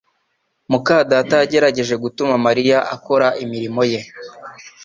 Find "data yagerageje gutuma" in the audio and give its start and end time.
1.11-2.33